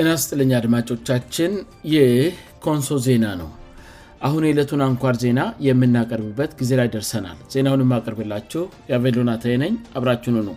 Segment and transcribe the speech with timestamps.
[0.00, 1.52] እናስጥልኛ አድማጮቻችን
[1.92, 3.50] ይኮንሶ ዜና ነው
[4.26, 10.56] አሁን የዕለቱን አንኳር ዜና የምናቀርብበት ጊዜ ላይ ደርሰናል ዜናውን የማቀርብላችው የአቬሎናታነኝ አብራችኑ ነው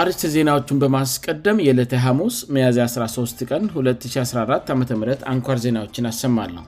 [0.00, 4.82] አርስ ዜናዎቹን በማስቀደም የዕለተ ሐሙስ መያዚ 13 ቀን 2014 አም
[5.32, 6.64] አንኳር ዜናዎችን አሰማለሁ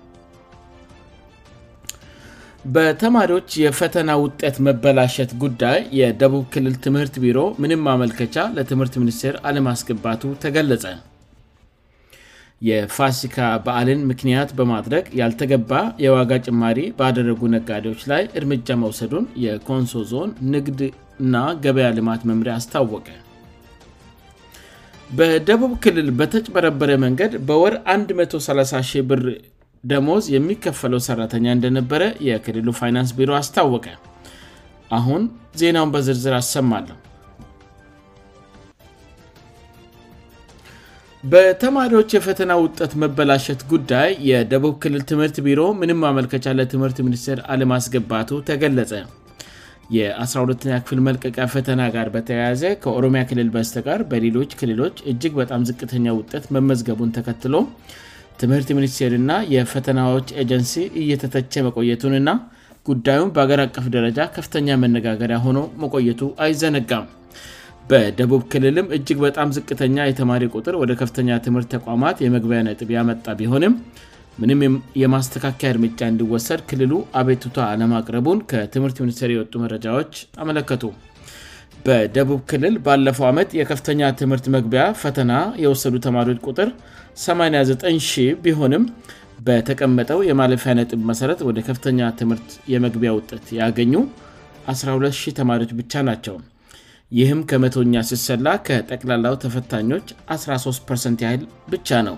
[2.75, 10.85] በተማሪዎች የፈተና ውጤት መበላሸት ጉዳይ የደቡብ ክልል ትምህርት ቢሮ ምንም ማመልከቻ ለትምህርት ሚኒስቴር አለምስገባቱ ተገለጸ
[12.69, 15.73] የፋሲካ በዓልን ምክንያት በማድረግ ያልተገባ
[16.05, 20.81] የዋጋ ጭማሪ ባደረጉ ነጋዴዎች ላይ እርምጃ መውሰዱን የኮንሶ ዞን ንግድ
[21.35, 23.07] ና ገበያ ልማት መምሪያ አስታወቀ
[25.19, 29.23] በደቡብ ክልል በተጭበረበረ መንገድ በወር 130 ብር
[29.91, 33.87] ደሞዝ የሚከፈለው ሰራተኛ እንደነበረ የክልሉ ፋይናንስ ቢሮ አስታወቀ
[34.99, 35.23] አሁን
[35.61, 36.97] ዜናውን በዝርዝር አሰማለሁ
[41.33, 48.93] በተማሪዎች የፈተና ውጠት መበላሸት ጉዳይ የደቡብ ክልል ትምህርት ቢሮ ምንም ማመልከቻ ለትምህርት ሚኒስትር አለማስገባቱ ተገለጸ
[49.97, 56.07] የ12 ክፍል መልቀቂያ ፈተና ጋር በተያያዘ ከኦሮሚያ ክልል በስተ ጋር በሌሎች ክልሎች እጅግ በጣም ዝቅተኛ
[56.19, 57.55] ውጠት መመዝገቡን ተከትሎ
[58.41, 60.73] ትምህርት ሚኒስቴርና የፈተናዎች ኤጀንሲ
[61.03, 62.31] እየተተቸ መቆየቱንና
[62.89, 67.07] ጉዳዩን በአገር አቀፍ ደረጃ ከፍተኛ መነጋገሪያ ሆኖ መቆየቱ አይዘነጋም
[67.91, 73.75] በደቡብ ክልልም እጅግ በጣም ዝቅተኛ የተማሪ ቁጥር ወደ ከፍተኛ ትምህርት ተቋማት የመግበያ ነጥብ ያመጣ ቢሆንም
[74.43, 74.61] ምንም
[75.03, 80.13] የማስተካከያ እርምጃ እንዲወሰድ ክልሉ አቤቱቷ ለማቅረቡን ከትምህርት ሚኒስቴር የወጡ መረጃዎች
[80.45, 80.83] አመለከቱ
[81.87, 85.33] በደቡብ ክልል ባለፈው ዓመት የከፍተኛ ትምህርት መግቢያ ፈተና
[85.63, 86.69] የወሰዱ ተማሪዎች ቁጥር
[87.25, 88.85] 890 ቢሆንም
[89.47, 93.95] በተቀመጠው የማለፊያ ነጥብ መሠረት ወደ ከፍተኛ ትምህርት የመግቢያ ውጠት ያገኙ
[94.75, 96.37] 1200 ተማሪዎች ብቻ ናቸው
[97.19, 101.45] ይህም ከመቶኛ ሲሰላ ከጠቅላላው ተፈታኞች 13 ያህል
[101.75, 102.17] ብቻ ነው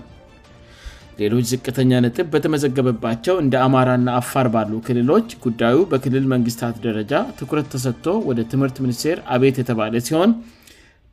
[1.19, 8.05] ሌሎች ዝቅተኛ ነጥብ በተመዘገበባቸው እንደ አማራና አፋር ባሉ ክልሎች ጉዳዩ በክልል መንግስታት ደረጃ ትኩረት ተሰጥቶ
[8.29, 10.33] ወደ ትምህርት ሚኒስቴር አቤት የተባለ ሲሆን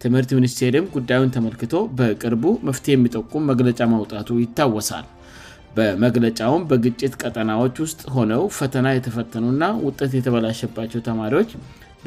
[0.03, 5.06] ትምህርት ሚኒስቴርም ጉዳዩን ተመልክቶ በቅርቡ መፍትሄ የሚጠቁም መግለጫ ማውጣቱ ይታወሳል
[5.76, 11.50] በመግለጫውም በግጭት ቀጠናዎች ውስጥ ሆነው ፈተና የተፈተኑእና ውጠት የተበላሸባቸው ተማሪዎች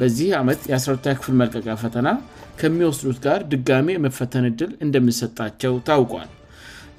[0.00, 2.08] በዚህ ዓመት የአስረታ ክፍል መልቀያ ፈተና
[2.60, 6.30] ከሚወስዱት ጋር ድጋሚ የመፈተን እድል እንደምሰጣቸው ታውቋል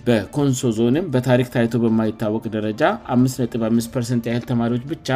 [0.08, 2.82] በኮንሶ ዞንም በታሪክ ታይቶ በማይታወቅ ደረጃ
[3.16, 5.10] 55 ያህል ተማሪዎች ብቻ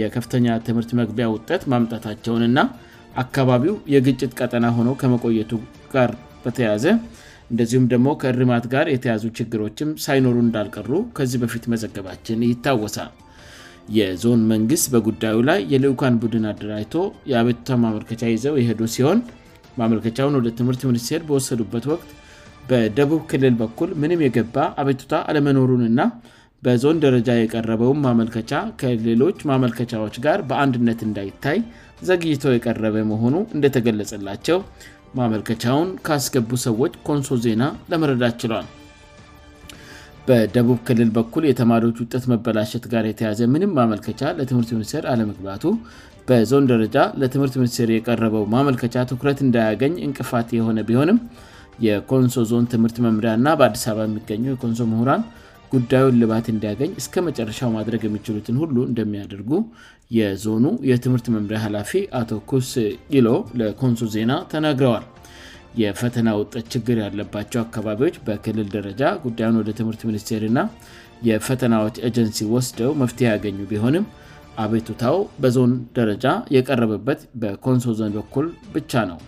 [0.00, 2.62] የከፍተኛ ትምህርት መግቢያ ውጠት ማምጣታቸውን ና
[3.22, 5.52] አካባቢው የግጭት ቀጠና ሆነው ከመቆየቱ
[5.94, 6.10] ጋር
[6.44, 6.84] በተያዘ
[7.52, 13.12] እንደዚሁም ደግሞ ከእርማት ጋር የተያዙ ችግሮችም ሳይኖሩ እንዳልቀሩ ከዚህ በፊት መዘገባችን ይታወሳል
[13.98, 16.96] የዞን መንግስት በጉዳዩ ላይ የሊውካን ቡድን አድራጅቶ
[17.30, 19.18] የአቤቱቷ ማመልከቻ ይዘው የሄዱ ሲሆን
[19.80, 22.10] ማመልከቻውን ወደ ትምህርት ሚኒስቴር በወሰዱበት ወቅት
[22.70, 26.00] በደቡብ ክልል በኩል ምንም የገባ አቤቱቷ አለመኖሩንና
[26.66, 31.58] በዞን ደረጃ የቀረበውን ማመልከቻ ከሌሎች ማመልከቻዎች ጋር በአንድነት እንዳይታይ
[32.08, 34.58] ዘግይቶ የቀረበ መሆኑ እንደተገለጸላቸው
[35.18, 38.66] ማመልከቻውን ካስገቡ ሰዎች ኮንሶ ዜና ለመረዳት ችለዋል
[40.28, 45.64] በደቡብ ክልል በኩል የተማሪዎች ውጠት መበላሸት ጋር የተያዘ ምንም ማመልከቻ ለትምህርት ሚኒስቴር አለመግባቱ
[46.28, 51.18] በዞን ደረጃ ለትምህርት ሚኒስቴር የቀረበው ማመልከቻ ትኩረት እንዳያገኝ እንቅፋት የሆነ ቢሆንም
[51.84, 55.22] የኮንሶ ዞን ትምህርት መምሪያ ና በአዲስ አበባ የሚገኘ የኮንሶ ምሁራን
[55.74, 59.50] ጉዳዩን ልባት እንዲያገኝ እስከ መጨረሻው ማድረግ የሚችሉትን ሁሉ እንደሚያደርጉ
[60.18, 62.70] የዞኑ የትምህርት መምሪያ ሀላፊ አቶ ኩስ
[63.18, 63.28] ኢሎ
[63.62, 65.04] ለኮንሶ ዜና ተናግረዋል
[65.82, 70.60] የፈተና ውጠት ችግር ያለባቸው አካባቢዎች በክልል ደረጃ ጉዳዩን ወደ ትምህርት ሚኒስቴርእና
[71.28, 74.06] የፈተናዎች ኤጀንሲ ወስደው መፍትሄ ያገኙ ቢሆንም
[74.64, 76.26] አቤቱታው በዞን ደረጃ
[76.56, 79.18] የቀረበበት በኮንሶ ዞን በኩል ብቻ ነው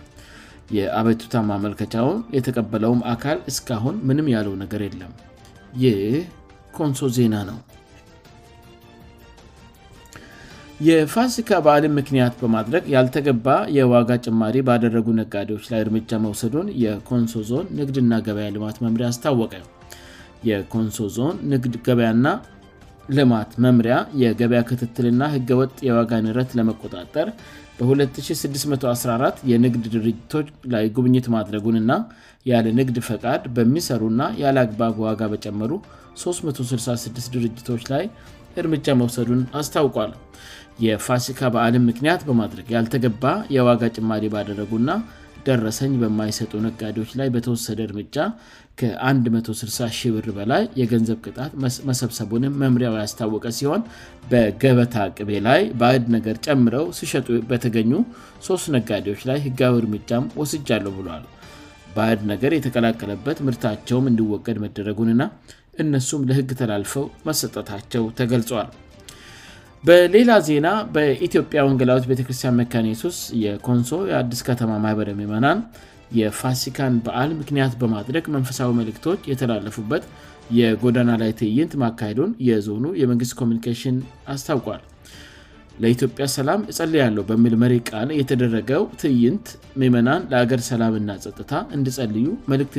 [0.77, 5.13] የአበቱታ ማመልከጫውን የተቀበለውም አካል እስካሁን ምንም ያለው ነገር የለም
[5.83, 6.03] ይህ
[6.77, 7.57] ኮንሶ ዜና ነው
[10.87, 18.13] የፋሲካ በአልም ምክንያት በማድረግ ያልተገባ የዋጋ ጭማሪ ባደረጉ ነጋዴዎች ላይ እርምጃ መውሰዱን የኮንሶ ዞን ንግድና
[18.27, 19.53] ገበያ ልማት መምሪያ አስታወቀ
[20.49, 22.27] የኮንሶ ዞን ንግድ ገበያና
[23.17, 27.27] ልማት መምሪያ የገበያ ክትትልና ህገወጥ የዋጋ ንረት ለመቆጣጠር
[27.77, 31.91] በ2614 የንግድ ድርጅቶች ላይ ጉብኝት ማድረጉንእና
[32.51, 35.71] ያለንግድ ፈቃድ በሚሰሩ ና ያለአግባብ ዋጋ በጨመሩ
[36.23, 38.05] 366 ድርጅቶች ላይ
[38.61, 40.13] እርምጃ መውሰዱን አስታውቋል
[40.85, 43.23] የፋሲካ በዓለም ምክንያት በማድረግ ያልተገባ
[43.55, 44.89] የዋጋ ጭማሪ ባደረጉና
[45.49, 48.15] ደረሰኝ በማይሰጡ ነጋዴዎች ላይ በተወሰደ እርምጃ
[48.79, 51.51] ከ16ሺብር በላይ የገንዘብ ቅጣት
[51.89, 53.81] መሰብሰቡንም መምሪያው ያስታወቀ ሲሆን
[54.31, 57.91] በገበታ ቅቤ ላይ ባዕድ ነገር ጨምረው ሲሸጡ በተገኙ
[58.47, 61.25] ሶስት ነጋዴዎች ላይ ህጋዊ እርምጃም ወስጃ አለ ብሏል
[61.97, 65.23] ባዕድ ነገር የተቀላቀለበት ምርታቸውም እንዲወቀድ መደረጉንና
[65.83, 68.69] እነሱም ለህግ ተላልፈው መሰጠታቸው ተገልጿል
[69.87, 75.59] በሌላ ዜና በኢትዮጵያ ወንገላዊት ቤተክርስቲያን መካኒሱስ የኮንሶ የአዲስ ከተማ ማህበረ ሜመናን
[76.19, 80.03] የፋሲካን በዓል ምክንያት በማድረግ መንፈሳዊ መልክቶች የተላለፉበት
[80.59, 83.97] የጎዳና ላይ ትዕይንት ማካሄዱን የዞኑ የመንግስት ኮሚኒኬሽን
[84.35, 84.83] አስታውቋል
[85.83, 89.47] ለኢትዮጵያ ሰላም ጸልያ ያለው በሚል መሬ ቃል የተደረገው ትዕይንት
[89.81, 92.75] ሜመናን ለአገር ሰላምና ጸጥታ እንድጸልዩ መልክት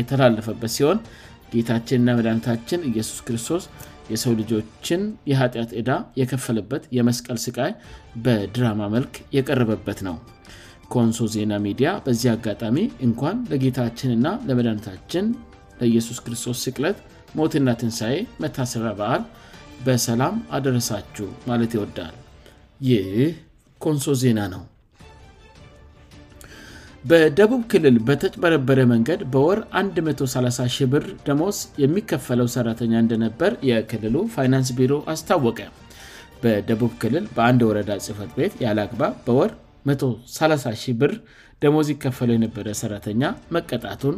[0.00, 1.00] የተላለፈበት ሲሆን
[1.52, 3.64] ጌታችንና መድኃኒታችን ኢየሱስ ክርስቶስ
[4.12, 7.72] የሰው ልጆችን የኃጢአት ዕዳ የከፈለበት የመስቀል ስቃይ
[8.24, 10.16] በድራማ መልክ የቀረበበት ነው
[10.94, 12.76] ኮንሶ ዜና ሚዲያ በዚህ አጋጣሚ
[13.06, 15.26] እንኳን ለጌታችንና ለመድኒታችን
[15.80, 16.98] ለኢየሱስ ክርስቶስ ስቅለት
[17.40, 18.14] ሞትና ትንሣኤ
[18.44, 19.24] መታሰቢያ በዓል
[19.88, 22.14] በሰላም አደረሳችሁ ማለት ይወዳል
[22.90, 23.10] ይህ
[23.86, 24.62] ኮንሶ ዜና ነው
[27.10, 34.92] በደቡብ ክልል በተጭ በነበረ መንገድ በወር 13 ብር ደሞዝ የሚከፈለው ሠራተኛ እንደነበር የክልሉ ፋይናንስ ቢሮ
[35.12, 35.58] አስታወቀ
[36.42, 39.52] በደቡብ ክልል በአንድ ወረዳ ጽህፈት ቤት ያለ አግባብ በወር
[39.90, 41.14] 130 ብር
[41.64, 43.22] ደሞዝ ይከፈለው የነበረ ሰራተኛ
[43.56, 44.16] መቀጣቱን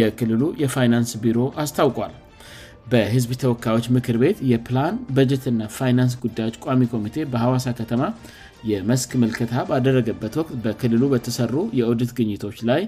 [0.00, 2.14] የክልሉ የፋይናንስ ቢሮ አስታውቋል
[2.92, 8.02] በህዝብ ተወካዮች ምክር ቤት የፕላን በጀት ና ፋይናንስ ጉዳዮች ቋሚ ኮሚቴ በሐዋሳ ከተማ
[8.70, 12.82] የመስክ መልከታ ባደረገበት ወቅት በክልሉ በተሰሩ የኦድት ግኝቶች ላይ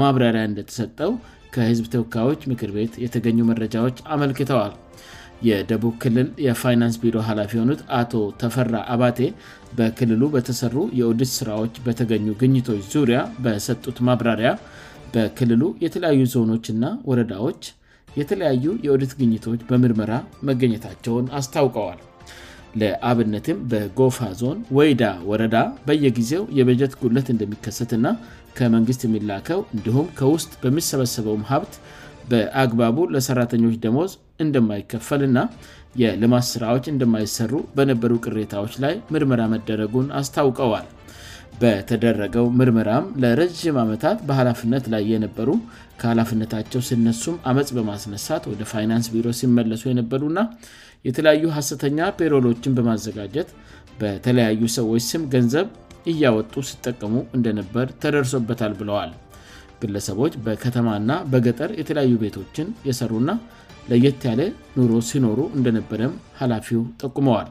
[0.00, 1.12] ማብራሪያ እንደተሰጠው
[1.54, 4.74] ከህዝብ ተወካዮች ምክር ቤት የተገኙ መረጃዎች አመልክተዋል
[5.48, 8.12] የደቡብ ክልል የፋይናንስ ቢሮ ሃላፊ የሆኑት አቶ
[8.42, 9.20] ተፈራ አባቴ
[9.78, 14.52] በክልሉ በተሰሩ የኦዲት ስራዎች በተገኙ ግኝቶች ዙሪያ በሰጡት ማብራሪያ
[15.14, 17.64] በክልሉ የተለያዩ ዞኖችና ወረዳዎች
[18.20, 20.14] የተለያዩ የውድት ግኝቶች በምርመራ
[20.50, 22.00] መገኘታቸውን አስታውቀዋል
[22.80, 25.56] ለአብነትም በጎፋ ዞን ወይዳ ወረዳ
[25.88, 28.06] በየጊዜው የበጀት ጉለት እንደሚከሰትና
[28.58, 31.74] ከመንግሥት የሚላከው እንዲሁም ከውስጥ በሚሰበሰበውም ሀብት
[32.32, 34.12] በአግባቡ ለሰራተኞች ደሞዝ
[34.46, 35.48] እንደማይከፈል ና
[36.02, 40.86] የልማት ስራዎች እንደማይሰሩ በነበሩ ቅሬታዎች ላይ ምርመራ መደረጉን አስታውቀዋል
[41.62, 45.48] በተደረገው ምርምራም ለረዥም ዓመታት በሀላፍነት ላይ የነበሩ
[46.02, 50.40] ከላፍነታቸው ሲነሱም አመፅ በማስነሳት ወደ ፋይናንስ ቢሮ ሲመለሱ የነበሩና
[51.08, 53.48] የተለያዩ ሀሰተኛ ፔሮሎችን በማዘጋጀት
[54.00, 55.68] በተለያዩ ሰዎች ስም ገንዘብ
[56.12, 59.10] እያወጡ ሲጠቀሙ እንደነበር ተደርሶበታል ብለዋል
[59.82, 63.30] ግለሰቦች በከተማና በገጠር የተለያዩ ቤቶችን የሰሩና
[63.90, 64.42] ለየት ያለ
[64.78, 66.12] ኑሮ ሲኖሩ እንደነበረም
[66.42, 67.50] ኃላፊው ጠቁመዋል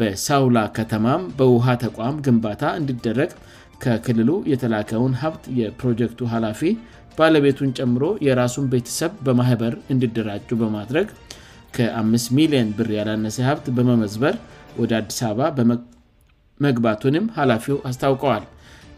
[0.00, 3.30] በሳውላ ከተማም በውሃ ተቋም ግንባታ እንድደረግ
[3.82, 6.60] ከክልሉ የተላከውን ሀብት የፕሮጀክቱ ኃላፊ
[7.18, 11.06] ባለቤቱን ጨምሮ የራሱን ቤተሰብ በማኅበር እንድደራጁ በማድረግ
[11.76, 14.34] ከ5ሚዮን ብር ያላነሰ ሀብት በመመዝበር
[14.80, 18.44] ወደ አዲስ አበባ በመግባቱንም ኃላፊው አስታውቀዋል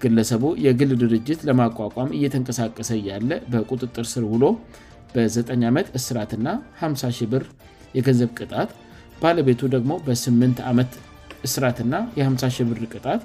[0.03, 4.44] ግለሰቡ የግል ድርጅት ለማቋቋም እየተንቀሳቀሰ ያለ በቁጥጥር ስር ውሎ
[5.15, 6.49] በ9 ዓመ እስራትና
[6.91, 7.44] 500 ብር
[7.99, 8.71] የገንዘብ ቅጣት
[9.23, 10.91] ባለቤቱ ደግሞ በ8 ዓመት
[11.47, 13.23] እስራትና የ500 ብር ቅጣት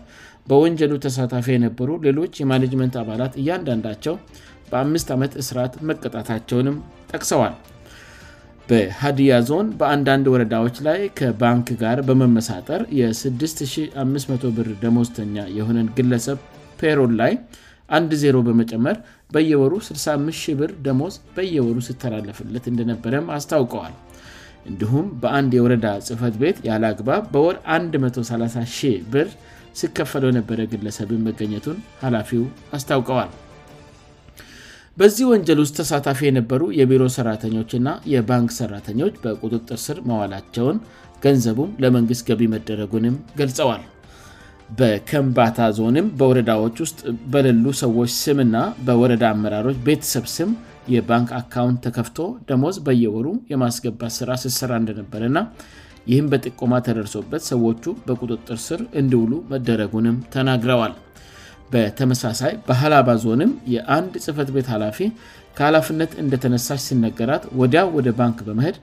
[0.49, 4.15] በወንጀሉ ተሳታፊ የነበሩ ሌሎች የማኔጅመንት አባላት እያንዳንዳቸው
[4.71, 6.77] በአምስት ዓመት እስራት መቀጣታቸውንም
[7.11, 7.55] ጠቅሰዋል
[8.69, 16.37] በሃዲያ ዞን በአንዳንድ ወረዳዎች ላይ ከባንክ ጋር በመመሳጠር የ6500 ብር ደሞዝተኛ የሆነን ግለሰብ
[16.81, 17.33] ፔሮል ላይ
[17.99, 18.97] 10 በመጨመር
[19.35, 23.93] በየወሩ 650 ብር ደሞዝ በየወሩ ስተላለፍለት እንደነበረም አስታውቀዋል
[24.69, 27.55] እንዲሁም በአንድ የወረዳ ጽህፈት ቤት ያለ ግባብ በወር
[28.07, 29.29] 130 ብር
[29.79, 32.43] ሲከፈለው የነበረ ግለሰብን መገኘቱን ኃላፊው
[32.77, 33.31] አስታውቀዋል
[35.01, 40.77] በዚህ ወንጀል ውስጥ ተሳታፊ የነበሩ የቢሮ ሠራተኞችና የባንክ ሠራተኞች በቁጥጥርስር መዋላቸውን
[41.25, 43.83] ገንዘቡም ለመንግሥት ገቢ መደረጉንም ገልጸዋል
[44.79, 46.99] በከምባታ ዞንም በወረዳዎች ውስጥ
[47.33, 50.51] በሌሉ ሰዎች ስምና በወረዳ አመራሮች ቤተሰብ ስም
[50.93, 52.17] የባንክ አካውንት ተከፍቶ
[52.49, 55.39] ደሞዝ በየወሩ የማስገባት ስራ ስስራ እንደነበረ ና
[56.11, 60.95] ይህም በጥቆማ ተደርሶበት ሰዎቹ በቁጥጥር ስር እንዲውሉ መደረጉንም ተናግረዋል
[61.73, 64.97] በተመሳሳይ በህላባ ዞንም የአንድ ጽፈት ቤት ኃላፊ
[65.57, 68.75] ከሃላፍነት እንደተነሳች ስነገራት ወዲያ ወደ ባንክ በመድ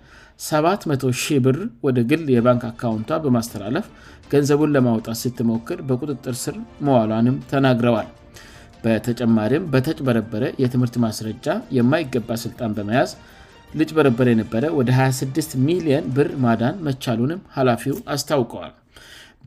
[0.48, 3.86] 700 ብር ወደ ግል የባንክ አካውንቷ በማስተላለፍ
[4.32, 6.54] ገንዘቡን ለማውጣት ስትሞክድ በቁጥጥር ስር
[6.86, 8.08] መዋሏንም ተናግረዋል
[8.84, 11.46] በተጨማሪም በተጭ በረበረ የትምህርት ማስረጃ
[11.78, 13.10] የማይገባ ስልጣን በመያዝ
[13.80, 15.84] ልጭበረበረ የነበረ ወደ 26ሚን
[16.14, 18.72] ብር ማዳን መቻሉንም ኃላፊው አስታውቀዋል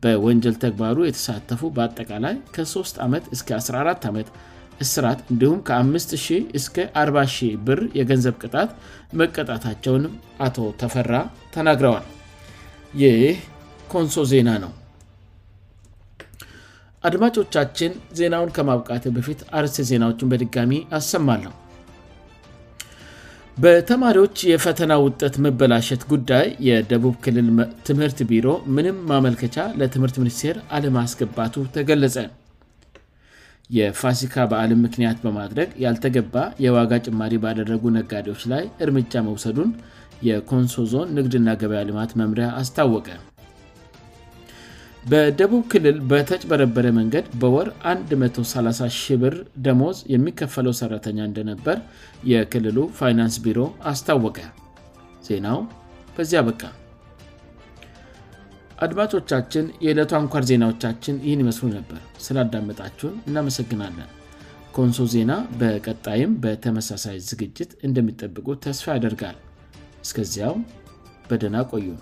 [0.04, 4.30] በወንጀል ተግባሩ የተሳተፉ በአጠቃላይ ከ3 ዓመት እስ14 ዓመት
[4.84, 8.70] እስራት እንዲሁም ከ5-ስ40 ብር የገንዘብ ቅጣት
[9.20, 10.04] መቀጣታቸውን
[10.46, 11.12] አቶ ተፈራ
[11.56, 12.06] ተናግረዋል
[13.02, 13.34] ይህ
[13.92, 14.72] ኮንሶ ዜና ነው
[17.08, 21.52] አድማጮቻችን ዜናውን ከማብቃት በፊት አርስ ዜናዎችን በድጋሚ አሰማለሁ
[23.64, 27.50] በተማሪዎች የፈተና ውጠት መበላሸት ጉዳይ የደቡብ ክልል
[27.88, 32.16] ትምህርት ቢሮ ምንም ማመልከቻ ለትምህርት ሚኒስቴር አለማስገባቱ ተገለጸ
[33.78, 39.70] የፋሲካ በዓልም ምክንያት በማድረግ ያልተገባ የዋጋ ጭማሪ ባደረጉ ነጋዴዎች ላይ እርምጃ መውሰዱን
[40.28, 43.08] የኮንሶ ዞን ንግድና ገበያ ልማት መምሪያ አስታወቀ
[45.12, 49.34] በደቡብ ክልል በተጭ በነበረ መንገድ በወር 13ሺብር
[49.66, 51.80] ደሞዝ የሚከፈለው ሠራተኛ እንደነበር
[52.32, 53.60] የክልሉ ፋይናንስ ቢሮ
[53.92, 54.38] አስታወቀ
[55.28, 55.60] ዜናው
[56.16, 56.62] በዚያ አበቃ
[58.84, 64.10] አድማቾቻችን የዕለቱ አንኳር ዜናዎቻችን ይህን ይመስሉ ነበር ስላዳመጣችሁን እናመሰግናለን
[64.76, 69.38] ከወንሶ ዜና በቀጣይም በተመሳሳይ ዝግጅት እንደሚጠብቁ ተስፋ ያደርጋል
[70.06, 70.62] እስከዚያም
[71.30, 72.00] በደና ቆዩም